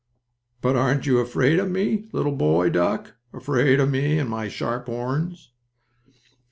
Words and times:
"But 0.61 0.75
aren't 0.75 1.05
you 1.05 1.19
afraid 1.19 1.59
of 1.59 1.69
me, 1.69 2.05
little 2.11 2.31
boy 2.31 2.71
duck; 2.71 3.17
afraid 3.33 3.79
of 3.79 3.91
me 3.91 4.17
and 4.17 4.27
my 4.31 4.47
sharp 4.47 4.87
horns?" 4.87 5.51